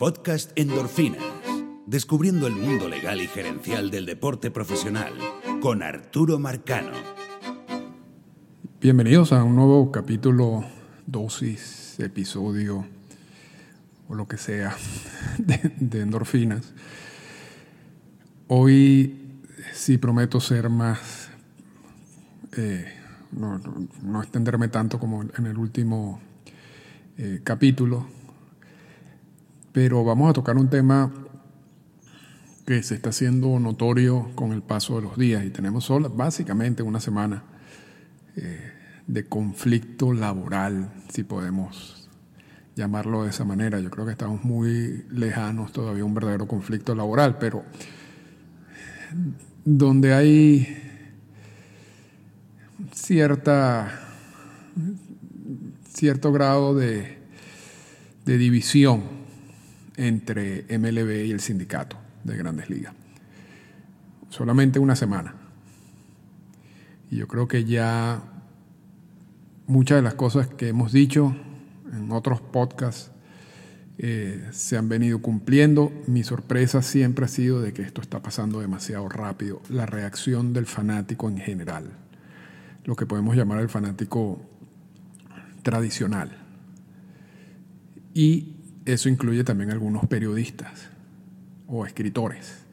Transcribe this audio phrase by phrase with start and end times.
[0.00, 1.22] Podcast Endorfinas.
[1.84, 5.12] Descubriendo el mundo legal y gerencial del deporte profesional
[5.60, 6.92] con Arturo Marcano.
[8.80, 10.64] Bienvenidos a un nuevo capítulo,
[11.06, 12.86] dosis, episodio
[14.08, 14.74] o lo que sea
[15.38, 16.72] de, endorfinas.
[18.48, 19.42] Hoy
[19.74, 21.28] sí prometo ser más,
[22.56, 22.86] eh,
[23.32, 26.22] no extenderme tanto como en el último
[27.18, 28.06] eh, capítulo,
[29.72, 31.12] pero vamos a tocar un tema
[32.66, 36.82] que se está haciendo notorio con el paso de los días y tenemos solo, básicamente
[36.82, 37.44] una semana
[38.36, 38.72] eh,
[39.06, 42.08] de conflicto laboral, si podemos
[42.76, 43.80] llamarlo de esa manera.
[43.80, 47.64] Yo creo que estamos muy lejanos todavía un verdadero conflicto laboral, pero
[49.64, 50.76] donde hay
[52.92, 54.00] cierta
[55.92, 57.18] cierto grado de
[58.24, 59.19] división
[59.96, 62.94] entre MLB y el sindicato de Grandes Ligas.
[64.28, 65.34] Solamente una semana.
[67.10, 68.22] Y yo creo que ya
[69.66, 71.34] muchas de las cosas que hemos dicho
[71.92, 73.10] en otros podcasts
[73.98, 75.92] eh, se han venido cumpliendo.
[76.06, 79.60] Mi sorpresa siempre ha sido de que esto está pasando demasiado rápido.
[79.68, 81.90] La reacción del fanático en general,
[82.84, 84.40] lo que podemos llamar el fanático
[85.62, 86.30] tradicional.
[88.14, 90.88] Y eso incluye también algunos periodistas
[91.66, 92.64] o escritores.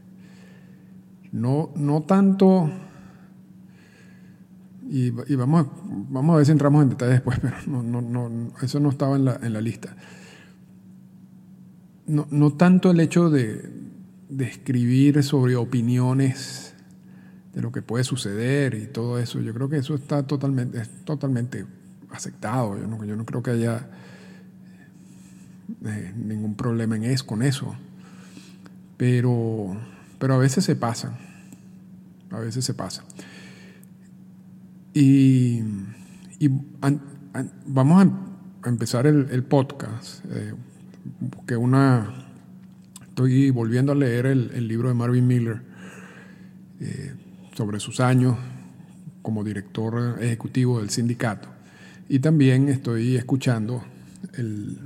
[1.31, 2.71] No, no tanto,
[4.89, 5.69] y, vamos, a,
[6.09, 9.15] vamos a ver si entramos en detalle después, pero no, no, no, eso no estaba
[9.15, 9.95] en la, en la lista.
[12.05, 13.69] No, no tanto el hecho de,
[14.29, 16.73] de escribir sobre opiniones
[17.53, 19.41] de lo que puede suceder y todo eso.
[19.41, 21.65] Yo creo que eso está totalmente, es totalmente
[22.11, 22.77] aceptado.
[22.77, 23.89] Yo no, yo no creo que haya
[25.85, 27.75] eh, ningún problema en eso, con eso.
[28.97, 29.77] Pero,
[30.19, 31.17] pero a veces se pasan.
[32.31, 33.05] A veces se pasan.
[34.93, 35.61] Y,
[36.39, 36.49] y
[37.65, 40.25] vamos a, a empezar el, podcast.
[40.31, 40.53] eh,
[41.45, 42.25] que una.
[43.01, 45.61] Estoy volviendo a leer el, el libro de Marvin Miller
[46.79, 47.15] eh,
[47.55, 48.37] sobre sus años
[49.23, 51.49] como director ejecutivo del sindicato.
[52.07, 53.83] Y también estoy escuchando
[54.33, 54.77] el,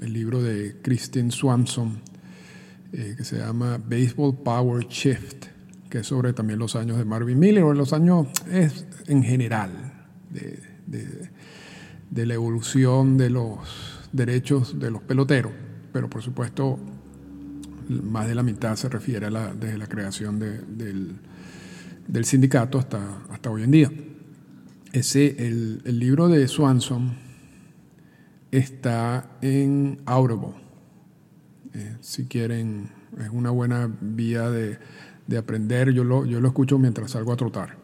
[0.00, 2.00] el libro de Christine Swanson,
[2.92, 5.46] eh, que se llama Baseball Power Shift,
[5.88, 9.70] que es sobre también los años de Marvin Miller, o los años es en general
[10.30, 11.30] de, de-
[12.26, 13.58] la evolución de los
[14.12, 15.52] derechos de los peloteros,
[15.92, 16.78] pero por supuesto
[17.88, 21.12] más de la mitad se refiere a la, desde la creación de- del,
[22.06, 23.90] del sindicato hasta, hasta hoy en día.
[24.92, 27.16] Ese, el, el libro de Swanson
[28.50, 30.54] está en Audible.
[31.74, 32.90] Eh, si quieren,
[33.20, 34.78] es una buena vía de,
[35.26, 35.92] de aprender.
[35.92, 37.76] Yo lo, yo lo escucho mientras salgo a trotar.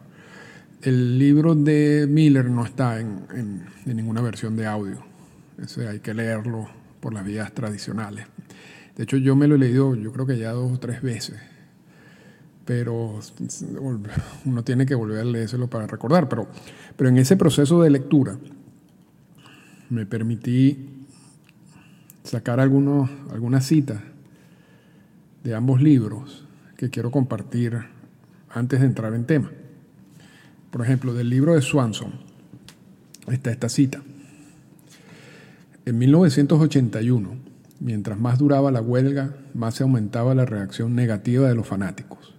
[0.81, 4.97] El libro de Miller no está en, en- en ninguna versión de audio.
[5.61, 6.67] Ese hay que leerlo
[6.99, 8.25] por las vías tradicionales.
[8.95, 11.37] De hecho, yo me lo he leído, yo creo que ya dos o tres veces.
[12.65, 13.19] Pero
[14.45, 16.27] uno tiene que volver a leérselo para recordar.
[16.29, 16.47] Pero,
[16.95, 18.37] pero en ese proceso de lectura
[19.89, 21.05] me permití
[22.23, 24.01] sacar algunos, algunas citas
[25.43, 27.77] de ambos libros que quiero compartir
[28.49, 29.51] antes de entrar en tema.
[30.71, 32.13] Por ejemplo, del libro de Swanson
[33.31, 34.01] está esta cita.
[35.85, 37.29] En 1981,
[37.79, 42.35] mientras más duraba la huelga, más se aumentaba la reacción negativa de los fanáticos.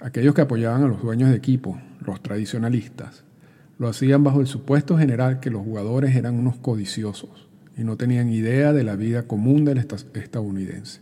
[0.00, 3.24] Aquellos que apoyaban a los dueños de equipo, los tradicionalistas,
[3.82, 8.30] lo hacían bajo el supuesto general que los jugadores eran unos codiciosos y no tenían
[8.30, 11.00] idea de la vida común del esta- estadounidense.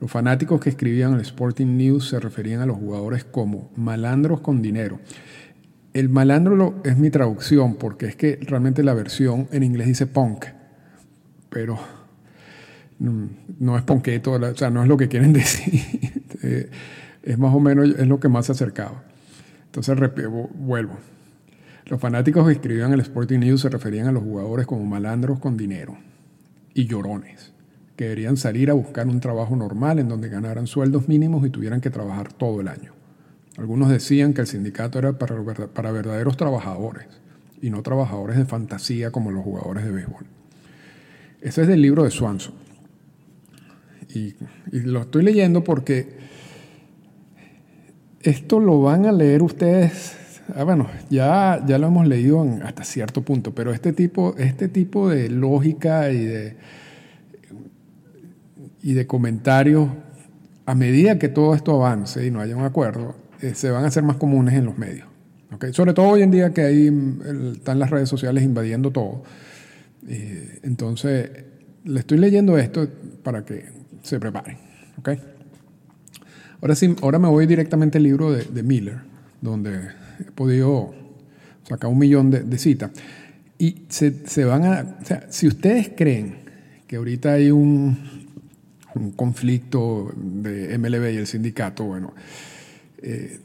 [0.00, 4.62] Los fanáticos que escribían el Sporting News se referían a los jugadores como malandros con
[4.62, 5.00] dinero.
[5.94, 10.46] El malandro es mi traducción porque es que realmente la versión en inglés dice punk,
[11.50, 11.78] pero
[12.98, 16.22] no es ponqueto, o sea, no es lo que quieren decir.
[16.42, 16.70] Eh,
[17.22, 19.02] es más o menos es lo que más se acercaba.
[19.66, 19.96] Entonces
[20.54, 20.98] vuelvo.
[21.86, 25.56] Los fanáticos que escribían el Sporting News se referían a los jugadores como malandros con
[25.56, 25.98] dinero
[26.72, 27.52] y llorones,
[27.96, 31.80] que deberían salir a buscar un trabajo normal en donde ganaran sueldos mínimos y tuvieran
[31.80, 32.92] que trabajar todo el año.
[33.58, 37.06] Algunos decían que el sindicato era para, verda- para verdaderos trabajadores
[37.60, 40.26] y no trabajadores de fantasía como los jugadores de béisbol.
[41.40, 42.54] Ese es del libro de Swanson.
[44.12, 44.34] Y,
[44.72, 46.16] y lo estoy leyendo porque
[48.22, 50.16] esto lo van a leer ustedes.
[50.54, 54.68] Ah, bueno, ya, ya lo hemos leído en- hasta cierto punto, pero este tipo, este
[54.68, 56.56] tipo de lógica y de,
[58.82, 59.88] y de comentarios
[60.66, 63.88] a medida que todo esto avance y no haya un acuerdo, eh, se van a
[63.88, 65.08] hacer más comunes en los medios.
[65.72, 66.90] Sobre todo hoy en día que ahí
[67.54, 69.22] están las redes sociales invadiendo todo.
[70.62, 71.30] Entonces,
[71.84, 72.88] le estoy leyendo esto
[73.22, 73.66] para que
[74.02, 74.58] se preparen.
[74.98, 75.20] ¿okay?
[76.60, 78.98] Ahora sí, ahora me voy directamente al libro de, Miller,
[79.40, 79.90] donde
[80.20, 80.94] he podido
[81.68, 82.90] sacar un millón de, citas.
[83.58, 84.96] Y se, van a.
[85.30, 86.36] Si ustedes creen
[86.86, 87.96] que ahorita hay un,
[88.94, 92.14] un conflicto de MLB y el sindicato, bueno,
[93.02, 93.38] eh,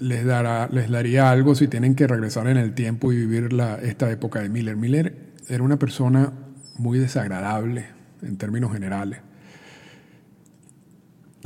[0.00, 3.76] les, dará, les daría algo si tienen que regresar en el tiempo y vivir la,
[3.76, 4.76] esta época de Miller.
[4.76, 5.16] Miller
[5.48, 6.32] era una persona
[6.78, 7.86] muy desagradable
[8.22, 9.20] en términos generales.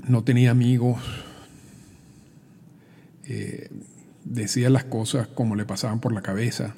[0.07, 1.01] No tenía amigos.
[3.29, 3.71] Eh,
[4.25, 6.75] decía las cosas como le pasaban por la cabeza.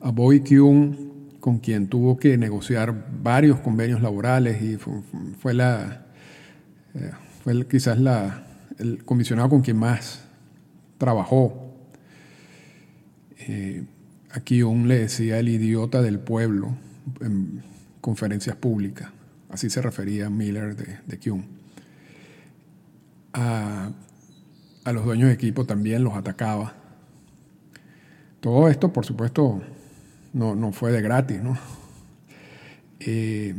[0.00, 6.06] A Bobby Kuhn, con quien tuvo que negociar varios convenios laborales y fue, la,
[6.94, 7.10] eh,
[7.42, 8.46] fue quizás la,
[8.78, 10.24] el comisionado con quien más
[10.98, 11.74] trabajó.
[13.38, 13.84] Eh,
[14.30, 16.76] aquí aún le decía el idiota del pueblo
[17.20, 17.62] en
[18.00, 19.10] conferencias públicas.
[19.48, 21.42] Así se refería Miller de, de
[23.32, 23.90] A,
[24.92, 26.74] los dueños de equipo también los atacaba.
[28.40, 29.60] Todo esto, por supuesto,
[30.32, 31.58] no, fue de gratis, ¿no?
[33.00, 33.54] Eh,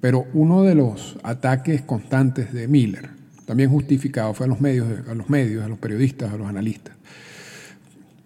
[0.00, 3.10] pero uno de los ataques constantes de Miller
[3.46, 6.94] también justificado fue a los medios, a los medios, a los periodistas, a los analistas.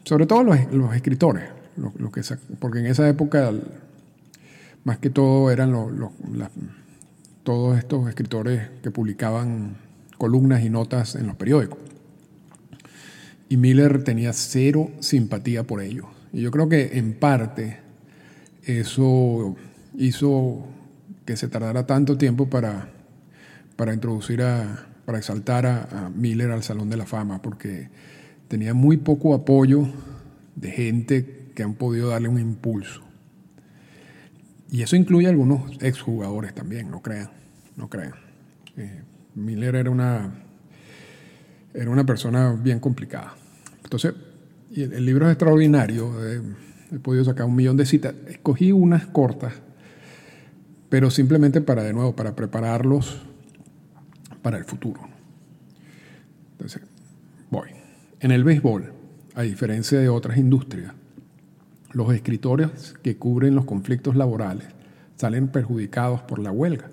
[0.05, 1.44] Sobre todo los, los escritores,
[1.76, 2.23] lo, que,
[2.58, 3.52] porque en esa época
[4.85, 5.73] más que todo eran
[7.43, 9.76] todos estos escritores que publicaban
[10.17, 11.79] columnas y notas en los periódicos.
[13.48, 16.06] Y Miller tenía cero simpatía por ellos.
[16.32, 17.78] Y yo creo que en parte
[18.64, 19.56] eso
[19.96, 20.66] hizo
[21.24, 22.90] que se tardara tanto tiempo para,
[23.76, 27.88] para introducir a, para exaltar a, Miller al Salón de la Fama, porque
[28.48, 29.88] tenía muy poco apoyo
[30.54, 33.02] de gente que han podido darle un impulso.
[34.70, 37.30] Y eso incluye a algunos exjugadores también, no crean,
[37.76, 38.12] no crean.
[38.76, 39.02] Eh,
[39.34, 40.44] Miller era una,
[41.74, 43.34] era una persona bien complicada.
[43.84, 44.14] Entonces,
[44.74, 46.42] el, libro es extraordinario, eh,
[46.92, 49.54] he podido sacar un millón de citas, escogí unas cortas,
[50.88, 53.22] pero simplemente para, de nuevo, para prepararlos
[54.42, 55.00] para el futuro.
[56.52, 56.82] Entonces,
[57.50, 57.68] voy.
[58.20, 58.92] En el béisbol,
[59.34, 60.92] a diferencia de otras industrias,
[61.92, 64.68] los escritores que cubren los conflictos laborales
[65.16, 66.90] salen perjudicados por la huelga.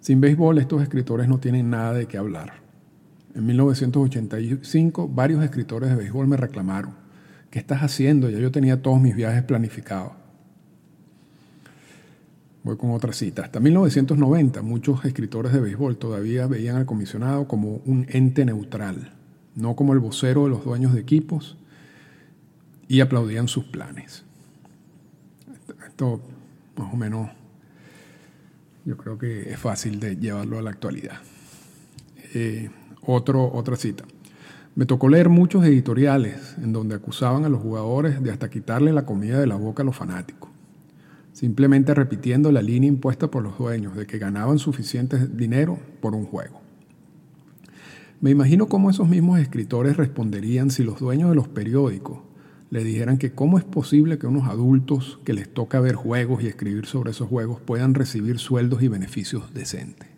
[0.00, 2.61] Sin béisbol, estos escritores no tienen nada de qué hablar.
[3.34, 6.94] En 1985, varios escritores de béisbol me reclamaron,
[7.50, 8.28] ¿qué estás haciendo?
[8.28, 10.12] Ya yo tenía todos mis viajes planificados.
[12.62, 13.42] Voy con otra cita.
[13.42, 19.14] Hasta 1990 muchos escritores de béisbol todavía veían al comisionado como un ente neutral,
[19.56, 21.56] no como el vocero de los dueños de equipos,
[22.86, 24.24] y aplaudían sus planes.
[25.86, 26.20] Esto
[26.76, 27.30] más o menos
[28.84, 31.18] yo creo que es fácil de llevarlo a la actualidad.
[32.34, 32.70] Eh,
[33.04, 34.04] otro, otra cita.
[34.74, 39.04] Me tocó leer muchos editoriales en donde acusaban a los jugadores de hasta quitarle la
[39.04, 40.52] comida de la boca a los fanáticos
[41.32, 46.24] simplemente repitiendo la línea impuesta por los dueños de que ganaban suficiente dinero por un
[46.24, 46.60] juego.
[48.20, 52.18] Me imagino cómo esos mismos escritores responderían si los dueños de los periódicos
[52.70, 56.46] le dijeran que cómo es posible que unos adultos que les toca ver juegos y
[56.46, 60.11] escribir sobre esos juegos puedan recibir sueldos y beneficios decentes.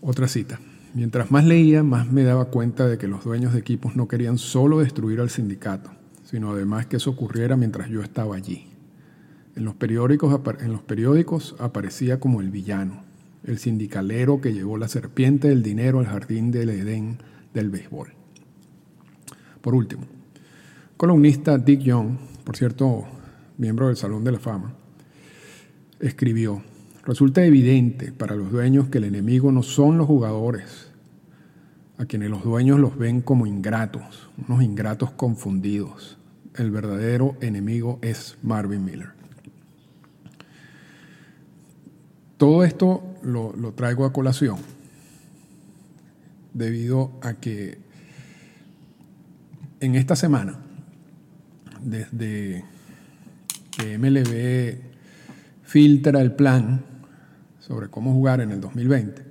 [0.00, 0.60] Otra cita.
[0.94, 4.38] Mientras más leía, más me daba cuenta de que los dueños de equipos no querían
[4.38, 5.90] solo destruir al sindicato,
[6.24, 8.68] sino además que eso ocurriera mientras yo estaba allí.
[9.56, 13.02] En los periódicos, aparecía como el villano,
[13.44, 17.18] el sindicalero que llevó la serpiente del dinero al jardín del Edén
[17.52, 18.12] del béisbol.
[19.60, 20.04] Por último,
[20.96, 23.04] columnista Dick Young, por cierto,
[23.56, 24.74] miembro del Salón de la Fama,
[25.98, 26.62] escribió,
[27.08, 30.90] resulta evidente para los dueños que el enemigo no son los jugadores,
[31.96, 36.18] a quienes los dueños los ven como ingratos, unos ingratos confundidos,
[36.54, 39.08] el verdadero enemigo es Marvin Miller.
[42.36, 44.58] Todo esto lo, traigo a colación
[46.52, 47.78] debido a que
[49.80, 50.58] en esta semana,
[51.80, 52.64] desde
[53.70, 54.82] que MLB
[55.64, 56.97] filtra el plan
[57.68, 59.22] sobre cómo jugar en el 2020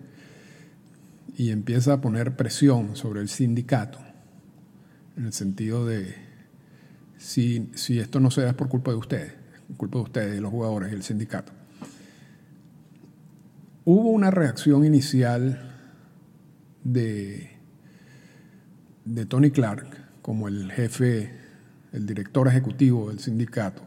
[1.36, 4.00] y empieza a poner presión sobre el sindicato,
[5.18, 6.16] en el sentido de
[7.18, 9.34] si, esto no se da es por culpa de ustedes.
[9.76, 11.52] culpa de ustedes, los jugadores y el sindicato.
[13.86, 15.74] Hubo una reacción inicial
[16.84, 17.52] de,
[19.06, 21.32] de Tony Clark como el jefe,
[21.92, 23.87] el director ejecutivo del sindicato,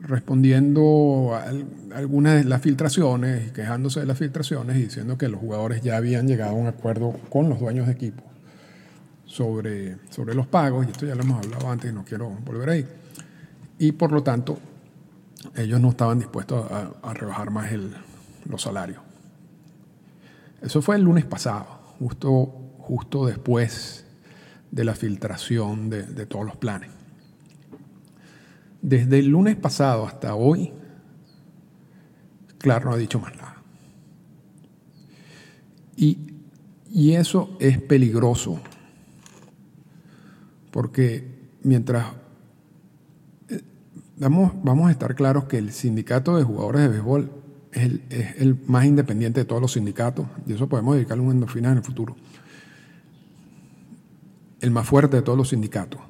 [0.00, 5.82] respondiendo a algunas de las filtraciones, quejándose de las filtraciones y diciendo que los jugadores
[5.82, 8.22] ya habían llegado a un acuerdo con los dueños de equipo
[9.24, 12.70] sobre, sobre los pagos, y esto ya lo hemos hablado antes y no quiero volver
[12.70, 12.86] ahí.
[13.78, 14.58] Y por lo tanto,
[15.54, 17.92] ellos no estaban dispuestos a, rebajar más el,
[18.48, 19.00] los salarios.
[20.62, 21.66] Eso fue el lunes pasado,
[21.98, 22.46] justo,
[22.78, 24.04] justo después
[24.70, 26.95] de la filtración de, de todos los planes.
[28.86, 30.72] Desde el lunes pasado hasta hoy,
[32.58, 33.56] Claro no ha dicho más nada.
[35.96, 36.18] Y,
[36.88, 38.60] y eso es peligroso,
[40.70, 42.12] porque mientras
[43.48, 43.60] eh,
[44.18, 47.30] vamos, vamos a estar claros que el sindicato de jugadores de béisbol
[47.72, 51.32] es el, es el, más independiente de todos los sindicatos, y eso podemos dedicarle un
[51.32, 52.14] endorfina en el futuro.
[54.60, 56.00] El más fuerte de todos los sindicatos.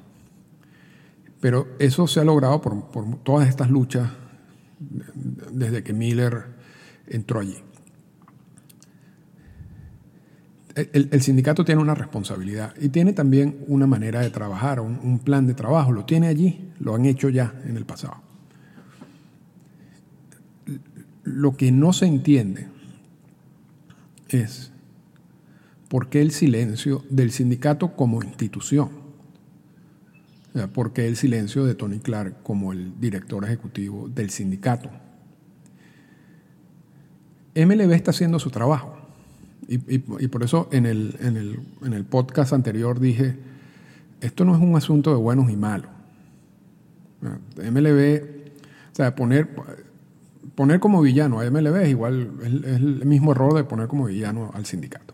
[1.39, 4.09] Pero eso se ha logrado por, todas estas luchas
[4.79, 6.45] desde que Miller
[7.07, 7.57] entró allí.
[10.75, 15.17] El, el, sindicato tiene una responsabilidad y tiene también una manera de trabajar, un, un,
[15.17, 15.91] plan de trabajo.
[15.91, 18.21] Lo tiene allí, lo han hecho ya en el pasado.
[21.23, 22.67] Lo que no se entiende
[24.29, 24.71] es
[25.89, 29.06] por qué el silencio del sindicato como institución
[30.65, 34.89] ¿Por qué el silencio de Tony Clark como el director ejecutivo del sindicato?
[37.55, 38.97] MLB está haciendo su trabajo.
[39.67, 43.35] Y, y, y por eso en el, en, el, en el, podcast anterior dije,
[44.21, 45.91] esto no es un asunto de buenos y malos.
[47.21, 48.21] MLB,
[48.91, 49.49] o sea, poner,
[50.55, 54.51] poner como villano a MLB es igual, es, el mismo error de poner como villano
[54.53, 55.13] al sindicato.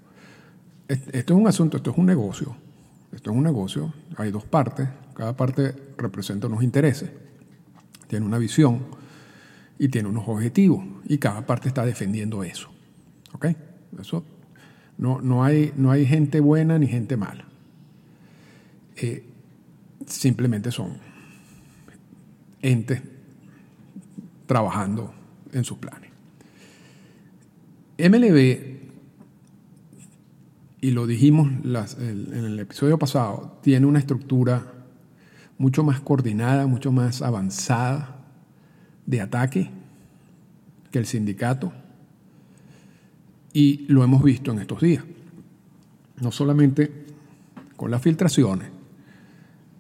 [0.87, 2.55] Esto es un asunto, esto es un negocio.
[3.13, 7.11] Esto es un negocio, hay dos partes, cada parte representa unos intereses,
[8.07, 8.85] tiene una visión
[9.79, 12.69] y tiene unos objetivos y cada parte está defendiendo eso.
[13.33, 13.47] ¿Ok?
[13.99, 14.23] Eso
[14.97, 17.45] no, no, hay, no hay gente buena ni gente mala.
[18.95, 19.25] Eh,
[20.05, 20.97] simplemente son
[22.61, 23.01] entes
[24.45, 25.13] trabajando
[25.51, 26.11] en sus planes.
[27.97, 28.73] MLB,
[30.81, 34.72] y lo dijimos en el episodio pasado, tiene una estructura
[35.57, 38.17] mucho más coordinada, mucho más avanzada
[39.05, 39.69] de ataque
[40.91, 41.71] que el sindicato.
[43.53, 45.03] Y lo hemos visto en estos días.
[46.21, 47.05] No solamente
[47.75, 48.69] con las filtraciones,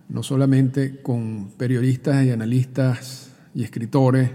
[0.09, 4.29] no solamente con periodistas y analistas y escritores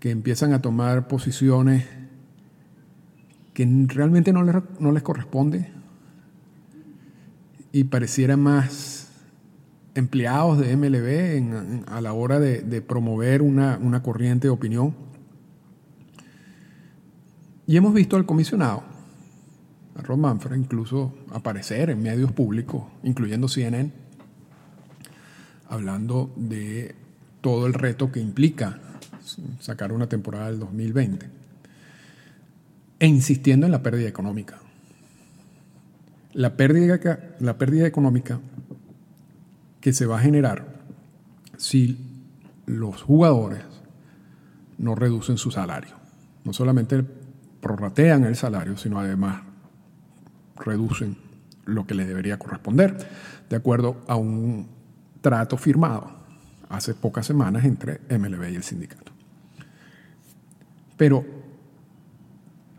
[0.00, 1.84] que empiezan a tomar posiciones
[3.54, 5.70] que realmente no les, no les corresponde
[7.72, 8.97] y pareciera más
[9.98, 14.94] empleados de MLB a la hora de, promover una, corriente de opinión.
[17.66, 18.84] Y hemos visto al comisionado,
[19.96, 23.90] a Ron Manfred, incluso aparecer en medios públicos, incluyendo CNN,
[25.68, 26.94] hablando de
[27.40, 28.78] todo el reto que implica
[29.58, 31.28] sacar una temporada del 2020
[33.00, 34.60] e insistiendo en la pérdida económica.
[36.34, 37.00] La pérdida,
[37.40, 38.40] la pérdida económica
[39.80, 40.78] que se va a generar
[41.56, 41.98] si
[42.66, 43.64] los jugadores
[44.78, 45.96] no reducen su salario.
[46.44, 47.04] No solamente
[47.60, 49.42] prorratean el salario, sino además
[50.56, 51.16] reducen
[51.64, 52.96] lo que les debería corresponder,
[53.48, 54.68] de acuerdo a un
[55.20, 56.10] trato firmado
[56.68, 59.12] hace pocas semanas entre MLB y el sindicato.
[60.96, 61.24] Pero,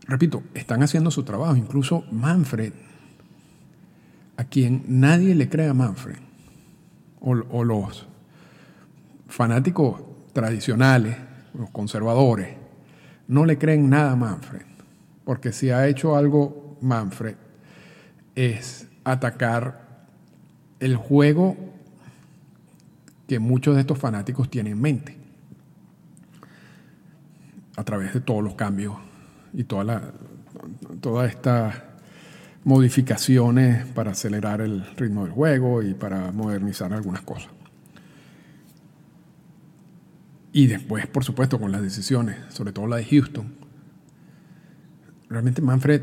[0.06, 1.56] repito, están haciendo su trabajo.
[1.56, 2.72] Incluso Manfred,
[4.36, 6.18] a quien nadie le cree a Manfred,
[7.20, 8.06] o, los
[9.28, 10.00] fanáticos
[10.32, 11.16] tradicionales,
[11.54, 12.56] los conservadores,
[13.28, 14.62] no le creen nada a Manfred,
[15.24, 17.36] porque si ha hecho algo Manfred
[18.34, 20.06] es atacar
[20.80, 21.56] el juego
[23.28, 25.16] que muchos de estos fanáticos tienen en mente
[27.76, 28.96] a través de todos los cambios
[29.52, 30.02] y toda la,
[31.00, 31.89] toda esta
[32.64, 37.50] modificaciones para acelerar el ritmo del juego y para modernizar algunas cosas.
[40.52, 43.54] Y después, por supuesto, con las decisiones, sobre todo la de Houston.
[45.28, 46.02] Realmente Manfred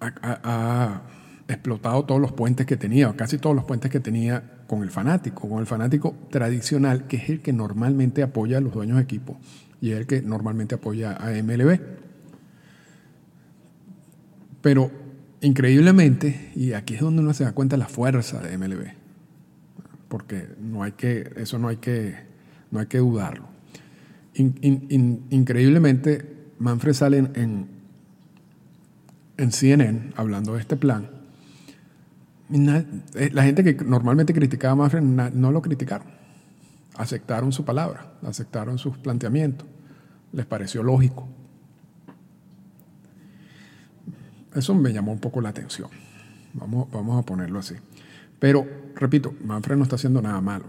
[0.00, 1.02] ha,
[1.48, 5.48] explotado todos los puentes que tenía, casi todos los puentes que tenía con el fanático,
[5.48, 9.40] con el fanático tradicional, que es el que normalmente apoya a los dueños de equipo
[9.80, 11.80] y es el que normalmente apoya a MLB.
[14.62, 14.90] Pero
[15.40, 18.92] increíblemente, y aquí es donde uno se da cuenta de la fuerza de MLB,
[20.08, 22.16] porque no hay que, eso no hay que,
[22.70, 23.48] no hay que dudarlo.
[24.34, 27.68] increíblemente, Manfred sale en,
[29.36, 31.08] en, CNN hablando de este plan.
[32.52, 36.08] Eh, la gente que normalmente criticaba a Manfred no lo criticaron.
[36.96, 39.66] Aceptaron su palabra, aceptaron sus planteamientos.
[40.32, 41.28] Les pareció lógico.
[44.54, 45.88] Eso me llamó un poco la atención.
[46.54, 47.74] Vamos, vamos a ponerlo así.
[48.38, 48.66] Pero,
[48.96, 50.64] repito, Manfred no está haciendo nada malo.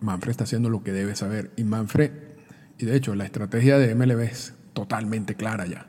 [0.00, 1.52] Manfred está haciendo lo que debe saber.
[1.56, 2.10] Y Manfred,
[2.78, 5.86] y de hecho, la estrategia de MLB es totalmente clara ya.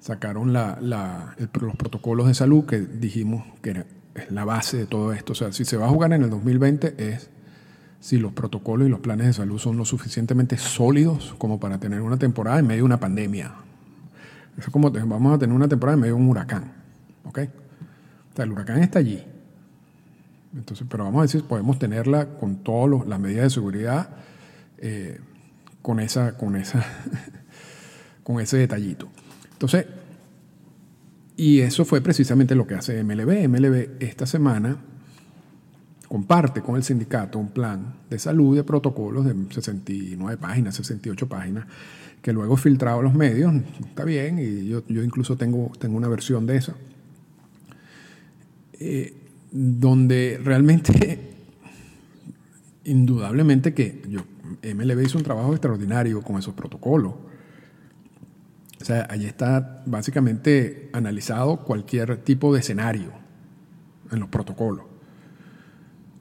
[0.00, 3.84] Sacaron la, los protocolos de salud que dijimos que
[4.14, 5.32] es la base de todo esto.
[5.32, 7.30] O sea, si se va a jugar en el 2020 es
[8.00, 12.00] si los protocolos y los planes de salud son lo suficientemente sólidos como para tener
[12.00, 13.52] una temporada en medio de una pandemia.
[14.58, 16.72] Eso es como vamos a tener una temporada en medio de un huracán.
[17.24, 17.38] ¿Ok?
[18.32, 19.22] O sea, el huracán está allí.
[20.54, 24.10] Entonces, pero vamos a decir, podemos tenerla con todas las medidas de seguridad,
[24.78, 25.20] eh,
[25.82, 26.84] con, esa, con, esa
[28.22, 29.08] con ese detallito.
[29.52, 29.86] Entonces,
[31.36, 33.48] y eso fue precisamente lo que hace MLB.
[33.48, 34.76] MLB esta semana
[36.06, 41.66] comparte con el sindicato un plan de salud de protocolos de 69 páginas, 68 páginas,
[42.22, 43.52] que luego filtrado a los medios,
[43.86, 46.74] está bien, y yo, yo incluso tengo, tengo una versión de eso,
[48.78, 49.14] eh,
[49.50, 51.34] donde realmente,
[52.84, 54.20] indudablemente que yo,
[54.62, 57.14] MLB hizo un trabajo extraordinario con esos protocolos.
[58.80, 63.12] O sea, allí está básicamente analizado cualquier tipo de escenario
[64.10, 64.86] en los protocolos.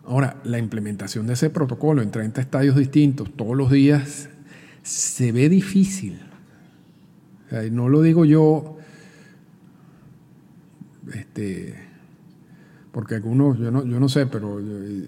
[0.05, 4.29] Ahora, la implementación de ese protocolo en 30 estadios distintos todos los días
[4.89, 6.19] se ve difícil.
[7.71, 8.77] no lo digo yo,
[11.13, 11.75] este,
[12.91, 15.07] porque algunos, yo no, yo no sé, pero eh,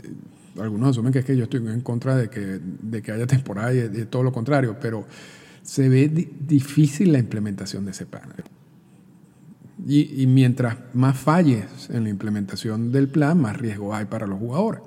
[0.59, 3.73] algunos asumen que es que yo estoy en contra de que, de que haya temporada
[3.73, 5.07] y de, todo lo contrario, pero
[5.63, 8.29] se ve difícil la implementación de ese plan.
[9.87, 14.37] Y, y, mientras más falles en la implementación del plan, más riesgo hay para los
[14.37, 14.81] jugadores.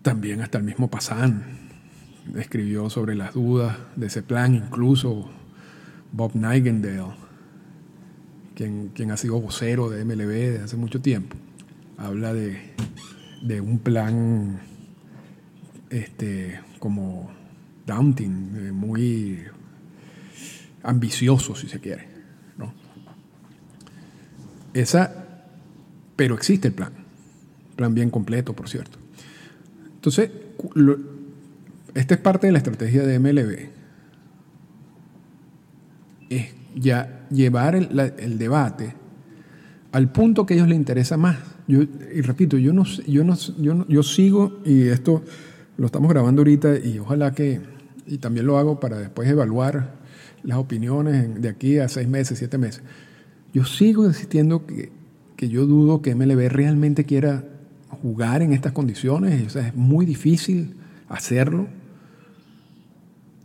[0.00, 1.61] También hasta el mismo Passan
[2.36, 5.28] escribió sobre las dudas de ese plan, incluso
[6.12, 7.14] Bob Nightingale,
[8.54, 11.36] quien, quien ha sido vocero de MLB desde hace mucho tiempo,
[11.96, 12.74] habla de,
[13.42, 14.60] de un plan
[15.90, 17.30] este, como
[17.86, 19.38] daunting, eh, muy
[20.82, 22.08] ambicioso, si se quiere.
[22.56, 22.72] ¿no?
[24.74, 25.46] Esa,
[26.16, 26.92] pero existe el plan,
[27.76, 28.98] plan bien completo, por cierto.
[29.94, 30.30] Entonces,
[31.94, 33.68] esta es parte de la estrategia de MLB.
[36.30, 38.94] Es ya llevar el, debate
[39.92, 41.38] al punto que a ellos les interesa más.
[41.68, 45.22] Yo, y repito, yo no, yo no, yo yo sigo, y esto
[45.76, 47.60] lo estamos grabando ahorita, y ojalá que,
[48.06, 49.94] y también lo hago para después evaluar
[50.42, 52.82] las opiniones de aquí a seis meses, siete meses.
[53.52, 54.90] Yo sigo insistiendo que,
[55.36, 57.44] que yo dudo que MLB realmente quiera
[58.02, 60.74] jugar en estas condiciones, es muy difícil
[61.08, 61.68] hacerlo.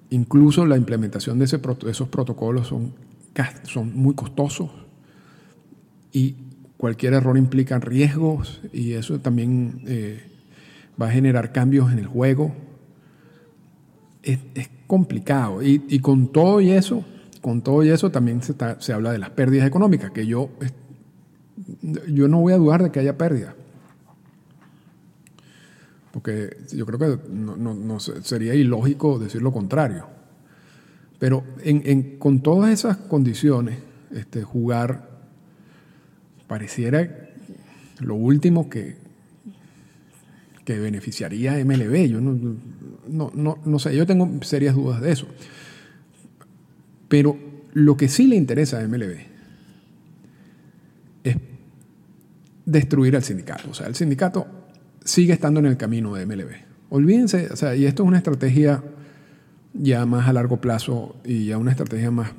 [0.09, 2.93] Incluso la implementación de, esos protocolos son,
[3.93, 4.71] muy costosos
[6.13, 6.35] y
[6.77, 10.23] cualquier error implica riesgos y eso también eh,
[10.99, 12.55] va a generar cambios en el juego.
[14.23, 14.39] Es,
[14.87, 17.03] complicado y, con todo y eso,
[17.41, 20.49] con todo y eso también se, se habla de las pérdidas económicas, que yo,
[22.07, 23.53] yo no voy a dudar de que haya pérdidas
[26.17, 30.07] porque yo creo que no, sería ilógico decir lo contrario.
[31.19, 31.43] Pero
[32.17, 33.77] con todas esas condiciones,
[34.09, 35.11] este, jugar
[36.47, 37.29] pareciera
[37.99, 38.95] lo último que,
[40.65, 42.07] que beneficiaría a MLB.
[42.07, 45.27] Yo no, no, sé, yo tengo serias dudas de eso.
[47.09, 47.37] Pero
[47.73, 49.17] lo que sí le interesa a MLB
[51.25, 51.37] es
[52.65, 53.69] destruir al sindicato.
[53.69, 54.56] O sea, el sindicato
[55.07, 56.51] sigue estando en el camino de MLB.
[56.89, 58.83] Olvídense, o sea, y esto es una estrategia
[59.73, 62.31] ya más a largo plazo y ya una estrategia más,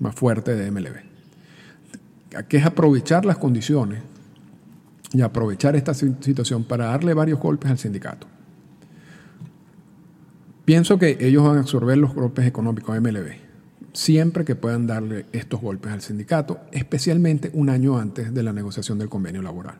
[0.00, 4.02] más fuerte de MLB, que es aprovechar las condiciones
[5.12, 8.26] y aprovechar esta situación para darle varios golpes al sindicato.
[10.64, 13.32] Pienso que ellos van a absorber los golpes económicos de MLB,
[13.92, 18.98] siempre que puedan darle estos golpes al sindicato, especialmente un año antes de la negociación
[18.98, 19.76] del convenio laboral.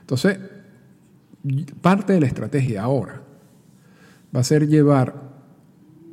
[0.00, 0.38] Entonces,
[1.80, 3.22] parte de la estrategia ahora
[4.34, 5.34] va a ser llevar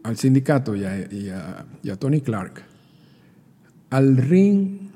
[0.03, 2.63] al sindicato y a, Tony Clark
[3.89, 4.89] al ring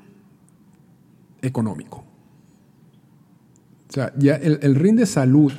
[1.42, 2.04] económico.
[3.88, 5.52] O sea, ya el, ring de salud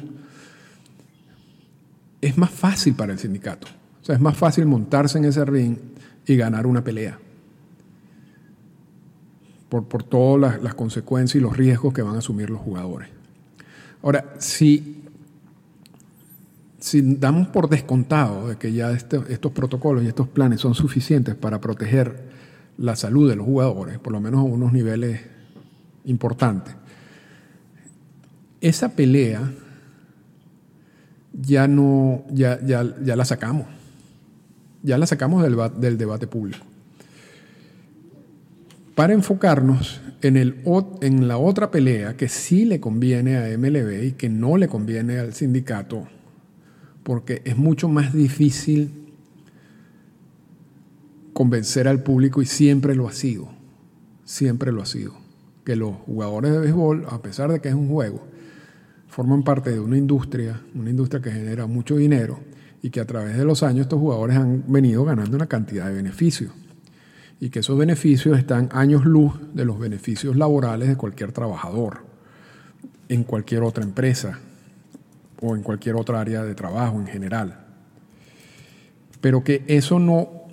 [2.22, 3.68] es más fácil para el sindicato.
[4.02, 5.78] O sea, es más fácil montarse en ese ring
[6.26, 7.20] y ganar una pelea.
[9.70, 13.17] Por todas las, consecuencias y los riesgos que van a asumir los jugadores.
[14.04, 15.04] Ahora, si,
[16.94, 21.60] damos por descontado de que ya este, estos protocolos y estos planes son suficientes para
[21.60, 22.28] proteger
[22.78, 25.22] la salud de los jugadores, por lo menos a unos niveles
[26.06, 26.76] importantes,
[28.62, 29.52] esa pelea
[31.34, 33.68] ya no, ya, ya, ya la sacamos.
[34.84, 36.66] Ya la sacamos del, del debate público.
[38.96, 40.64] Para enfocarnos en, el,
[41.02, 45.20] en la otra pelea que sí le conviene a MLB y que no le conviene
[45.20, 46.08] al sindicato,
[47.04, 48.92] porque es mucho más difícil
[51.34, 53.50] convencer al público y siempre lo ha sido,
[54.24, 55.14] siempre lo ha sido,
[55.64, 58.26] que los jugadores de béisbol, a pesar de que es un juego,
[59.08, 62.40] forman parte de una industria, una industria que genera mucho dinero
[62.82, 65.94] y que a través de los años estos jugadores han venido ganando una cantidad de
[65.94, 66.52] beneficios
[67.40, 72.06] y que esos beneficios están años luz de los beneficios laborales de cualquier trabajador
[73.10, 74.40] en cualquier otra empresa
[75.42, 77.66] o en cualquier otra área de trabajo en general.
[79.22, 80.48] Pero que eso no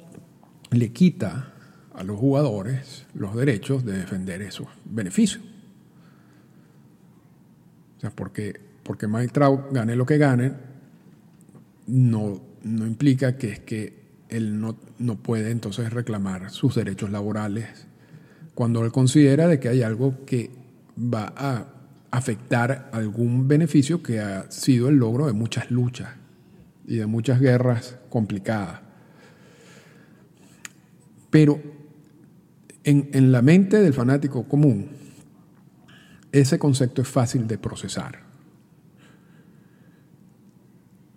[0.70, 1.52] le quita
[1.94, 5.42] a los jugadores los derechos de defender esos beneficios
[8.10, 9.32] porque, porque Mike
[9.70, 10.52] gane lo que gane,
[11.86, 14.03] no, no implica que es que
[14.36, 17.86] él no, no puede entonces reclamar sus derechos laborales
[18.54, 20.50] cuando él considera de que hay algo que
[20.96, 21.66] va a
[22.10, 26.10] afectar algún beneficio que ha sido el logro de muchas luchas
[26.86, 28.80] y de muchas guerras complicadas.
[31.30, 31.60] Pero
[32.84, 34.90] en, en la mente del fanático común,
[36.30, 38.20] ese concepto es fácil de procesar.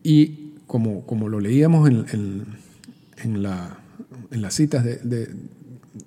[0.02, 2.46] Y como, como lo leíamos en, en,
[3.26, 3.80] la,
[4.32, 5.30] en las citas de,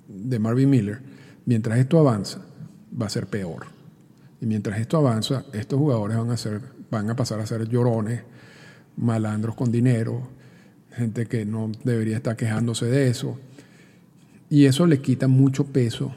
[0.07, 0.99] de, Marvin Miller,
[1.45, 2.39] mientras esto avanza,
[2.99, 3.65] va a ser peor.
[4.39, 8.21] Y mientras esto avanza, estos jugadores van a, ser, van a pasar a ser llorones,
[8.97, 10.29] malandros con dinero,
[10.93, 13.39] gente que no debería estar quejándose de eso.
[14.49, 16.13] Y eso le quita mucho peso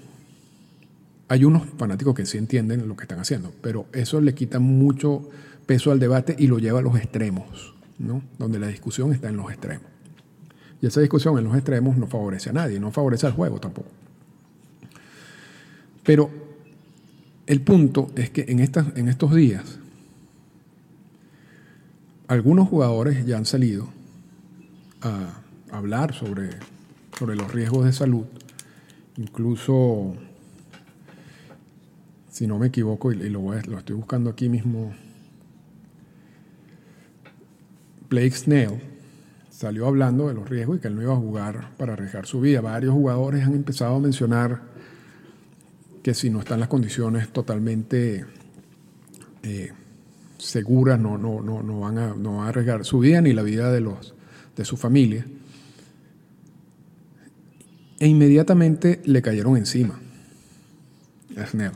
[1.28, 5.28] hay unos fanáticos que sí entienden lo que están haciendo, pero eso le quita mucho
[5.66, 8.22] peso al debate y lo lleva a los extremos, ¿no?
[8.38, 9.86] donde la discusión está en los extremos.
[10.80, 13.88] Y esa discusión en los extremos no favorece a nadie, no favorece al juego tampoco.
[16.02, 16.30] Pero
[17.46, 19.78] el punto es que en, en estos días,
[22.28, 23.88] algunos jugadores ya han salido
[25.00, 26.50] a hablar sobre,
[27.18, 28.24] sobre los riesgos de salud,
[29.16, 30.14] incluso
[32.30, 34.92] si no me equivoco, y lo, lo estoy buscando aquí mismo,
[38.08, 38.93] Blake Snell
[39.56, 42.40] salió hablando de los riesgos y que él no iba a jugar para arriesgar su
[42.40, 42.60] vida.
[42.60, 44.62] Varios jugadores han empezado a mencionar
[46.02, 48.26] que si no están las condiciones totalmente
[49.42, 49.72] eh,
[50.38, 53.70] seguras, no, no, no, no, van a, no a arriesgar su vida ni la vida
[53.70, 54.14] de, los,
[54.56, 55.24] de su familia.
[58.00, 59.98] E inmediatamente le cayeron encima
[61.36, 61.72] a Snell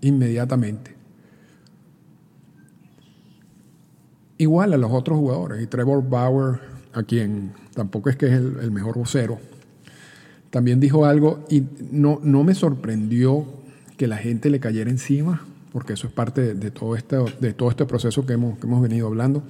[0.00, 0.96] inmediatamente.
[4.38, 5.62] Igual a los otros jugadores.
[5.62, 6.60] Y Trevor Bauer,
[6.92, 9.38] a quien tampoco es que es el, mejor vocero,
[10.50, 13.46] también dijo algo y no, no me sorprendió
[13.96, 17.70] que la gente le cayera encima, porque eso es parte de, todo, este, de todo
[17.70, 19.42] este proceso que hemos, que hemos venido hablando.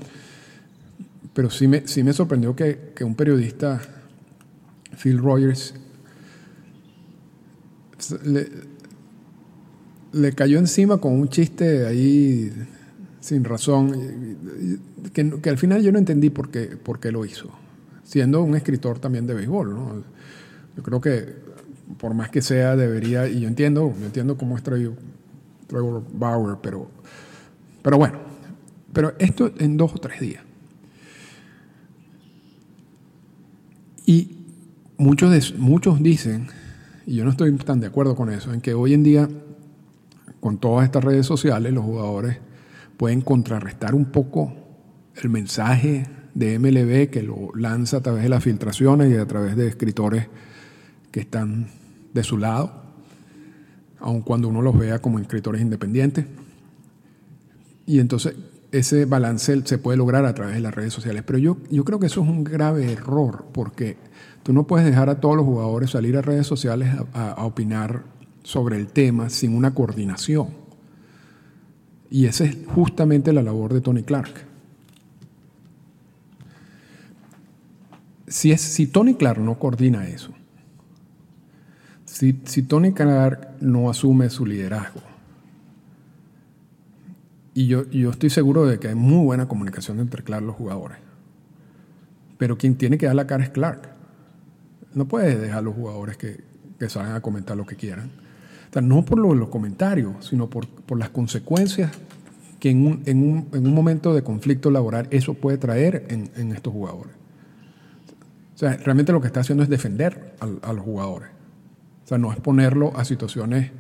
[1.33, 3.81] Pero sí me, sí me sorprendió que, que un periodista,
[5.01, 5.75] Phil Rogers,
[8.25, 8.49] le,
[10.13, 12.53] le cayó encima con un chiste ahí
[13.31, 13.93] sin razón,
[15.13, 17.49] que, al final yo no entendí por qué, por qué lo hizo,
[18.03, 19.73] siendo un escritor también de béisbol.
[19.73, 20.03] ¿no?
[20.77, 21.37] Yo creo que
[21.97, 26.91] por más que sea debería, y yo entiendo, yo entiendo cómo es Trevor, Bauer, pero,
[27.85, 28.19] pero bueno,
[28.93, 30.43] pero esto en dos o tres días.
[34.07, 34.39] Y
[34.99, 36.49] muchos, muchos dicen,
[37.07, 39.29] y yo no estoy tan de acuerdo con eso, en que hoy en día
[40.41, 42.50] con todas estas redes sociales, los jugadores
[43.01, 44.53] pueden contrarrestar un poco
[45.15, 49.57] el mensaje de MLB que lo lanza a través de las filtraciones y a través
[49.57, 50.27] de escritores
[51.11, 51.69] que están
[52.13, 52.83] de su lado,
[54.01, 56.27] aun cuando uno los vea como escritores independientes.
[57.87, 58.35] Y entonces
[58.71, 61.23] ese balance se puede lograr a través de las redes sociales.
[61.27, 63.97] Pero yo, yo creo que eso es un grave error, porque
[64.43, 68.03] tú no puedes dejar a todos los jugadores salir a redes sociales a, a opinar
[68.43, 70.61] sobre el tema sin una coordinación.
[72.11, 74.47] Y esa es justamente la labor de Tony Clark.
[78.27, 80.33] Si, es, si Tony Clark no coordina eso,
[82.05, 85.01] si, si Tony Clark no asume su liderazgo,
[87.55, 90.57] y yo, yo estoy seguro de que hay muy buena comunicación entre Clark y los
[90.57, 90.99] jugadores,
[92.39, 93.91] pero quien tiene que dar la cara es Clark.
[94.95, 96.43] No puede dejar a los jugadores que,
[96.79, 98.11] que salgan a comentar lo que quieran.
[98.71, 101.91] O sea, no por lo, los comentarios, sino por, por las consecuencias
[102.61, 106.53] que en un, en, un, en un, momento de conflicto laboral eso puede traer en,
[106.53, 107.13] estos jugadores.
[108.55, 111.31] O sea, realmente lo que está haciendo es defender a, los jugadores.
[112.05, 113.73] O sea, no es ponerlo a situaciones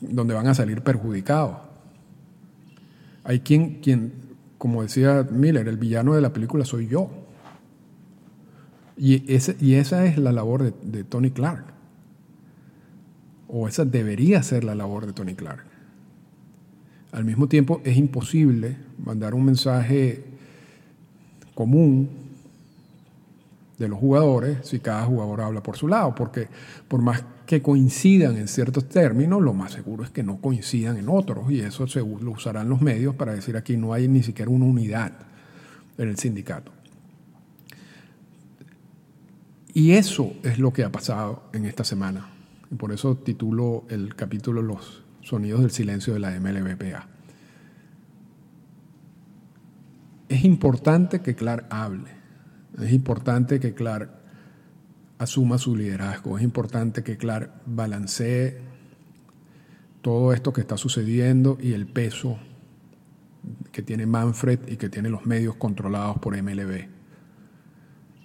[0.00, 1.58] donde van a salir perjudicados.
[3.22, 4.14] Hay quien, quien,
[4.58, 7.08] como decía Miller, el villano de la película soy yo.
[8.96, 11.74] Y, ese, y esa es la labor de Tony Clark
[13.56, 15.62] o esa debería ser la labor de Tony Clark.
[17.12, 20.24] Al mismo tiempo, es imposible mandar un mensaje
[21.54, 22.10] común
[23.78, 26.48] de los jugadores si cada jugador habla por su lado, porque
[26.88, 31.08] por más que coincidan en ciertos términos, lo más seguro es que no coincidan en
[31.08, 34.50] otros, y eso se lo usarán los medios para decir aquí no hay ni siquiera
[34.50, 35.12] una unidad
[35.96, 36.72] en el sindicato.
[39.72, 42.33] Y eso es lo que ha pasado en esta semana.
[42.78, 47.08] Por eso titulo el capítulo Los sonidos del silencio de la MLBPA.
[50.28, 52.10] Es importante que Clark hable,
[52.80, 54.10] es importante que Clark
[55.18, 58.58] asuma su liderazgo, es importante que Clark balancee
[60.02, 62.38] todo esto que está sucediendo y el peso
[63.72, 66.88] que tiene Manfred y que tiene los medios controlados por MLB.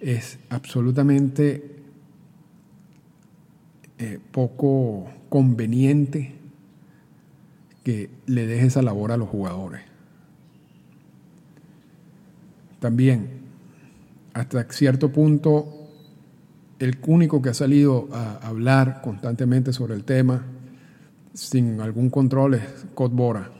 [0.00, 1.79] Es absolutamente
[4.02, 6.32] eh, poco conveniente
[7.84, 9.82] que le deje esa labor a los jugadores.
[12.78, 13.28] También,
[14.32, 15.86] hasta cierto punto,
[16.78, 20.46] el único que ha salido a hablar constantemente sobre el tema,
[21.34, 23.50] sin algún control, es Scott Bora,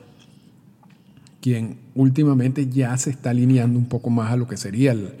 [1.39, 5.13] quien últimamente ya se está alineando un poco más a lo que sería el,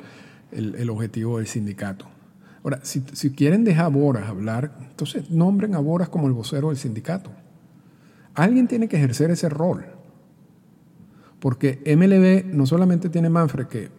[0.51, 2.10] el objetivo del sindicato.
[2.63, 6.77] Ahora, si, quieren dejar a Boras hablar, entonces nombren a Boras como el vocero del
[6.77, 7.31] sindicato.
[8.35, 9.85] Alguien tiene que ejercer ese rol.
[11.39, 13.89] Porque MLB no solamente tiene Manfred, que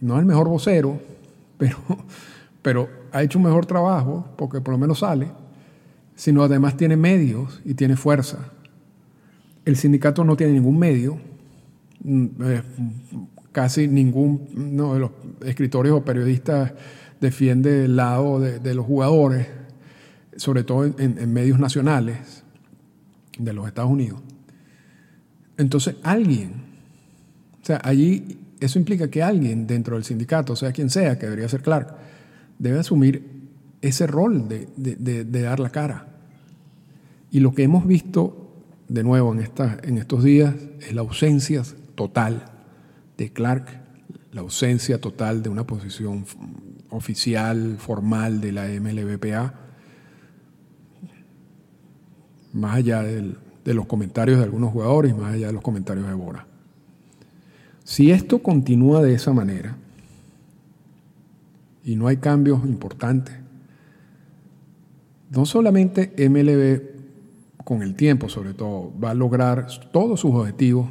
[0.00, 0.98] no es el mejor vocero,
[1.58, 1.76] pero,
[2.62, 5.28] pero ha hecho un mejor trabajo, porque por lo menos sale,
[6.14, 8.50] sino además tiene medios y tiene fuerza.
[9.66, 11.18] El sindicato no tiene ningún medio,
[12.02, 12.62] mm, eh,
[13.52, 15.10] casi ningún no, de los
[15.44, 16.72] escritores o periodistas
[17.20, 19.46] defiende el lado de, los jugadores,
[20.36, 22.44] sobre todo en, medios nacionales
[23.38, 24.20] de los Estados Unidos.
[25.58, 26.52] Entonces, alguien,
[27.62, 31.48] o sea, allí eso implica que alguien dentro del sindicato, sea quien sea, que debería
[31.48, 31.94] ser Clark,
[32.58, 33.40] debe asumir
[33.82, 36.06] ese rol de, dar la cara.
[37.30, 39.48] Y lo que hemos visto de nuevo en,
[39.82, 41.62] en estos días es la ausencia
[41.94, 42.44] total
[43.16, 43.66] de Clark,
[44.32, 46.24] la ausencia total de una posición
[46.90, 49.54] oficial, formal de la MLBPA,
[52.52, 56.46] más allá de los comentarios de algunos jugadores, más allá de los comentarios de Bora.
[57.84, 59.76] Si esto continúa de esa manera
[61.84, 63.34] y no hay cambios importantes,
[65.30, 66.90] no solamente MLB
[67.64, 70.88] con el tiempo sobre todo va a lograr todos sus objetivos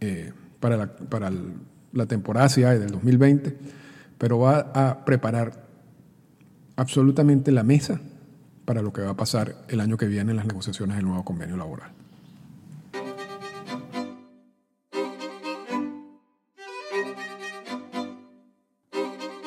[0.00, 3.56] eh, para, la, temporada del 2020,
[4.18, 5.64] pero va a preparar
[6.76, 8.00] absolutamente la mesa
[8.64, 11.24] para lo que va a pasar el año que viene en las negociaciones del nuevo
[11.24, 11.90] convenio laboral.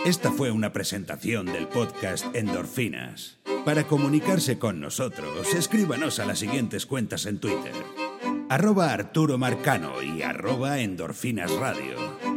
[0.04, 3.38] Esta fue una presentación del podcast Endorfinas.
[3.64, 7.72] Para comunicarse con nosotros, escríbanos a las siguientes cuentas en Twitter.
[8.50, 12.31] Arroba Arturo Marcano y arroba Endorfinas Radio.